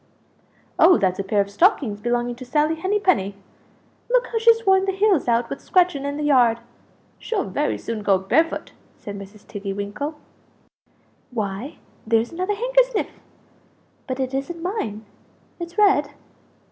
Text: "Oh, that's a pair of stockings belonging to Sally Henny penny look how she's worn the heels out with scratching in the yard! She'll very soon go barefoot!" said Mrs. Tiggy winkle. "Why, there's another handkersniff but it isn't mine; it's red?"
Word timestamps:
"Oh, 0.79 0.97
that's 0.97 1.19
a 1.19 1.23
pair 1.23 1.41
of 1.41 1.51
stockings 1.51 2.01
belonging 2.01 2.35
to 2.37 2.43
Sally 2.43 2.73
Henny 2.73 2.99
penny 2.99 3.35
look 4.09 4.25
how 4.31 4.39
she's 4.39 4.65
worn 4.65 4.85
the 4.85 4.91
heels 4.91 5.27
out 5.27 5.47
with 5.47 5.61
scratching 5.61 6.05
in 6.05 6.17
the 6.17 6.23
yard! 6.23 6.57
She'll 7.19 7.43
very 7.43 7.77
soon 7.77 8.01
go 8.01 8.17
barefoot!" 8.17 8.71
said 8.97 9.15
Mrs. 9.15 9.45
Tiggy 9.45 9.73
winkle. 9.73 10.15
"Why, 11.29 11.77
there's 12.07 12.31
another 12.31 12.55
handkersniff 12.55 13.09
but 14.07 14.19
it 14.19 14.33
isn't 14.33 14.63
mine; 14.63 15.05
it's 15.59 15.77
red?" 15.77 16.09